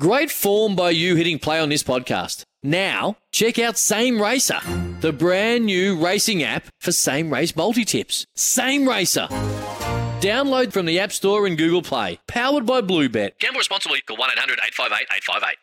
[0.00, 2.44] Great form by you hitting play on this podcast.
[2.62, 4.58] Now, check out Same Racer,
[5.02, 8.24] the brand new racing app for same race multi tips.
[8.34, 9.26] Same Racer.
[10.22, 12.18] Download from the App Store and Google Play.
[12.26, 13.38] Powered by Bluebet.
[13.38, 14.00] Gamble responsibly.
[14.00, 15.56] Call 1 800 858 858.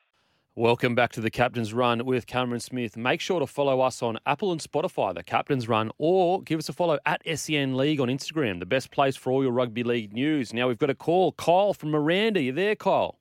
[0.55, 2.97] Welcome back to the Captain's Run with Cameron Smith.
[2.97, 6.69] Make sure to follow us on Apple and Spotify, the Captain's Run, or give us
[6.69, 10.13] a follow at SEN League on Instagram, the best place for all your rugby league
[10.13, 10.53] news.
[10.53, 11.31] Now we've got a call.
[11.31, 12.41] Kyle from Miranda.
[12.43, 13.18] You there, Kyle?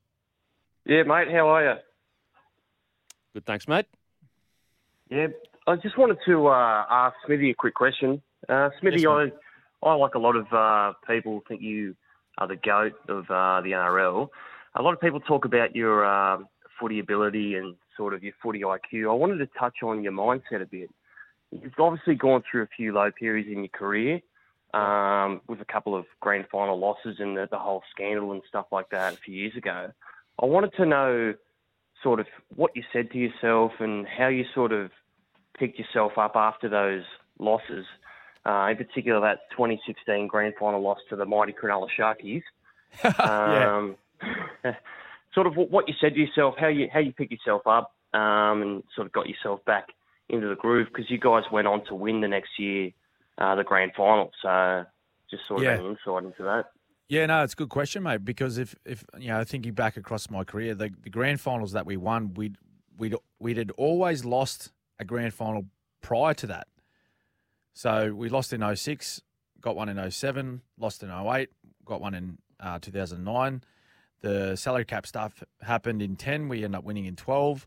[0.89, 1.27] Yeah, mate.
[1.31, 1.79] How are you?
[3.35, 3.85] Good, thanks, mate.
[5.11, 5.27] Yeah,
[5.67, 8.23] I just wanted to uh, ask Smithy a quick question.
[8.49, 9.31] Uh, Smithy, Yes,
[9.83, 11.95] I, I like a lot of uh, people think you
[12.39, 14.29] are the goat of uh, the NRL.
[14.73, 16.39] A lot of people talk about your uh,
[16.79, 19.11] footy ability and sort of your footy IQ.
[19.11, 20.89] I wanted to touch on your mindset a bit.
[21.51, 24.21] You've obviously gone through a few low periods in your career,
[24.73, 28.65] um, with a couple of grand final losses and the, the whole scandal and stuff
[28.71, 29.91] like that a few years ago.
[30.41, 31.33] I wanted to know
[32.03, 34.91] sort of what you said to yourself and how you sort of
[35.57, 37.03] picked yourself up after those
[37.39, 37.85] losses.
[38.45, 42.43] Uh, in particular, that 2016 grand final loss to the mighty Cronulla Sharkies.
[43.19, 43.95] Um,
[45.33, 48.61] sort of what you said to yourself, how you how you picked yourself up, um,
[48.61, 49.87] and sort of got yourself back
[50.27, 52.91] into the groove because you guys went on to win the next year
[53.37, 54.31] uh, the grand final.
[54.41, 54.85] So
[55.29, 55.79] just sort of Yeah.
[55.79, 56.65] an insight into that.
[57.09, 58.23] Yeah, no, it's a good question, mate.
[58.23, 61.85] Because if, if you know, thinking back across my career, the, the grand finals that
[61.87, 62.55] we won, we'd
[62.97, 65.65] we'd we'd had always lost a grand final
[66.01, 66.67] prior to that.
[67.73, 69.21] So we lost in 06,
[69.59, 71.49] got one in 07, lost in 08,
[71.83, 73.63] got one in uh, 2009.
[74.21, 76.47] The salary cap stuff happened in 10.
[76.47, 77.65] We ended up winning in 12,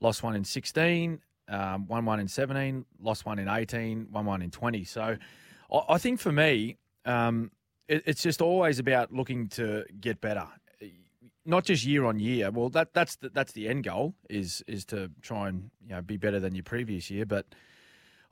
[0.00, 4.40] lost one in 16, um, won one in 17, lost one in 18, won one
[4.40, 4.84] in 20.
[4.84, 5.16] So
[5.72, 7.50] I, I think for me, um,
[7.88, 10.46] it, it's just always about looking to get better,
[11.44, 12.50] not just year on year.
[12.50, 16.02] Well, that that's the, that's the end goal is is to try and you know
[16.02, 17.26] be better than your previous year.
[17.26, 17.46] But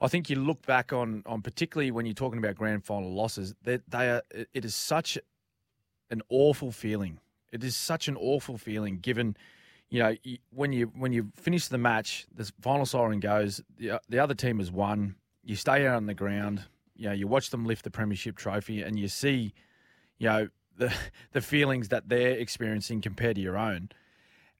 [0.00, 3.54] I think you look back on on particularly when you're talking about grand final losses,
[3.64, 5.18] that they are it- it is such
[6.10, 7.18] an awful feeling.
[7.52, 9.36] It is such an awful feeling given.
[9.88, 10.16] You know,
[10.50, 13.62] when you when you finish the match, the final siren goes.
[13.78, 15.14] The, the other team has won.
[15.44, 16.64] You stay out on the ground.
[16.96, 19.52] You know, you watch them lift the premiership trophy, and you see,
[20.18, 20.92] you know, the
[21.32, 23.90] the feelings that they're experiencing compared to your own.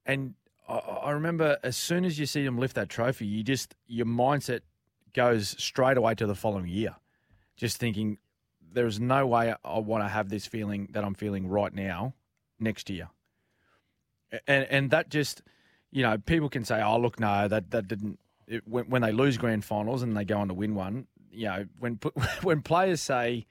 [0.05, 0.35] And
[0.69, 4.07] I, I remember as soon as you see them lift that trophy, you just your
[4.07, 4.61] mindset
[5.13, 6.97] goes straight away to the following year,
[7.57, 8.19] just thinking
[8.73, 12.15] there's no way I want to have this feeling that I'm feeling right now
[12.61, 13.09] next year.
[14.47, 15.43] And and that just,
[15.91, 19.11] you know, people can say, "Oh, look, no, that that didn't." It, when, when they
[19.11, 21.99] lose grand finals and they go on to win one, you know, when
[22.43, 23.47] when players say,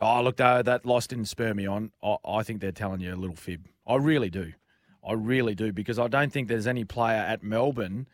[0.00, 3.14] "Oh, look, no, that loss didn't spur me on," I, I think they're telling you
[3.14, 3.68] a little fib.
[3.86, 4.52] I really do.
[5.06, 8.06] I really do because I don't think there's any player at Melbourne,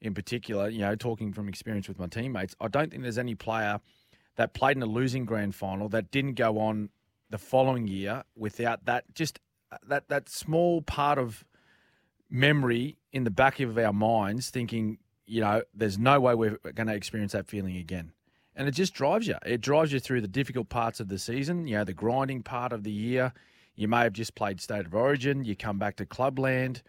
[0.00, 3.34] in particular, you know, talking from experience with my teammates, I don't think there's any
[3.34, 3.80] player
[4.36, 6.90] that played in a losing grand final that didn't go on
[7.30, 9.40] the following year without that just
[9.72, 11.44] uh, that that small part of
[12.30, 16.86] memory in the back of our minds thinking, you know, there's no way we're going
[16.86, 18.12] to experience that feeling again.
[18.56, 19.36] And it just drives you.
[19.44, 22.72] It drives you through the difficult parts of the season, you know, the grinding part
[22.72, 23.32] of the year.
[23.74, 25.44] You may have just played State of Origin.
[25.44, 26.82] You come back to clubland.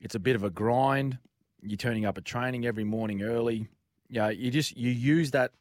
[0.00, 1.18] It's a bit of a grind.
[1.62, 3.68] You're turning up at training every morning early.
[4.10, 5.52] You know, you just you use that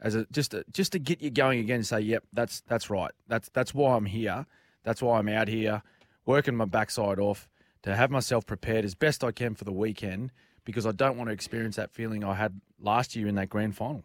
[0.00, 1.76] as a just a, just to get you going again.
[1.76, 3.10] And say, yep, that's that's right.
[3.26, 4.46] That's that's why I'm here.
[4.84, 5.82] That's why I'm out here
[6.24, 7.48] working my backside off
[7.82, 10.30] to have myself prepared as best I can for the weekend
[10.64, 13.74] because I don't want to experience that feeling I had last year in that grand
[13.76, 14.04] final.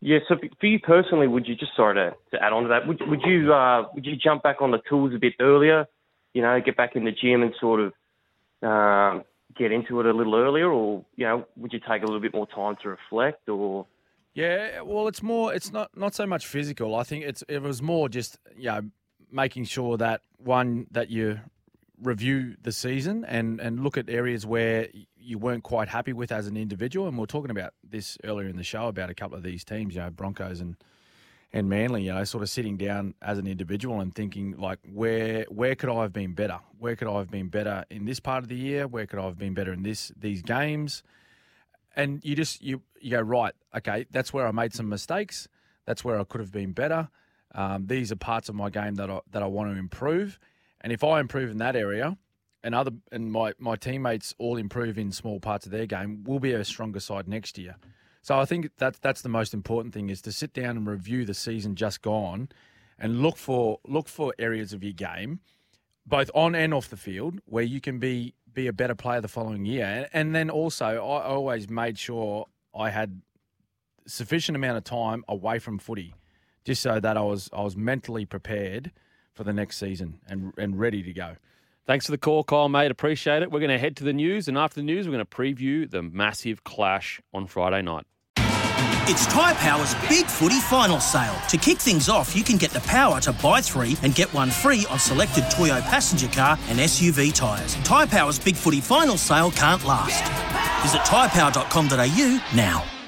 [0.00, 2.86] Yeah, so for- you personally, would you just sorry to, to add on to that?
[2.86, 5.86] Would would you uh, would you jump back on the tools a bit earlier?
[6.34, 7.92] You know, get back in the gym and sort of
[8.62, 9.24] um,
[9.56, 12.34] get into it a little earlier, or you know, would you take a little bit
[12.34, 13.48] more time to reflect?
[13.48, 13.86] Or
[14.34, 15.54] Yeah, well, it's more.
[15.54, 16.94] It's not not so much physical.
[16.94, 18.82] I think it's it was more just you know
[19.30, 21.40] making sure that one that you
[22.02, 24.88] review the season and and look at areas where
[25.24, 27.08] you weren't quite happy with as an individual.
[27.08, 29.64] And we are talking about this earlier in the show about a couple of these
[29.64, 30.76] teams, you know, Broncos and
[31.52, 32.04] and Manly.
[32.04, 35.90] You know, sort of sitting down as an individual and thinking like, where where could
[35.90, 36.58] I have been better?
[36.78, 38.86] Where could I have been better in this part of the year?
[38.86, 41.02] Where could I have been better in this these games?
[41.96, 45.48] and you just you you go right okay that's where i made some mistakes
[45.86, 47.08] that's where i could have been better
[47.56, 50.38] um, these are parts of my game that I, that I want to improve
[50.80, 52.16] and if i improve in that area
[52.64, 56.40] and other and my, my teammates all improve in small parts of their game we'll
[56.40, 57.76] be a stronger side next year
[58.22, 61.24] so i think that that's the most important thing is to sit down and review
[61.24, 62.48] the season just gone
[62.98, 65.38] and look for look for areas of your game
[66.06, 69.28] both on and off the field, where you can be be a better player the
[69.28, 69.84] following year.
[69.84, 73.22] And, and then also, I always made sure I had
[74.06, 76.14] sufficient amount of time away from footy,
[76.64, 78.92] just so that I was I was mentally prepared
[79.32, 81.36] for the next season and and ready to go.
[81.86, 82.90] Thanks for the call, Kyle, mate.
[82.90, 83.50] Appreciate it.
[83.50, 85.90] We're going to head to the news, and after the news, we're going to preview
[85.90, 88.06] the massive clash on Friday night.
[89.06, 91.36] It's Tyre Power's Big Footy Final Sale.
[91.50, 94.50] To kick things off, you can get the power to buy three and get one
[94.50, 97.74] free on selected Toyo passenger car and SUV tyres.
[97.84, 100.24] Tyre Power's Big Footy Final Sale can't last.
[100.82, 103.03] Visit tyrepower.com.au now.